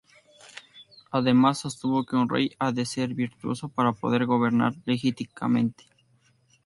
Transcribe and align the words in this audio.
Además, 1.11 1.59
sostuvo 1.59 2.03
que 2.07 2.15
un 2.15 2.27
rey 2.27 2.55
ha 2.57 2.71
de 2.71 2.87
ser 2.87 3.13
virtuoso 3.13 3.69
para 3.69 3.93
poder 3.93 4.25
gobernar 4.25 4.73
legítimamente. 4.85 5.85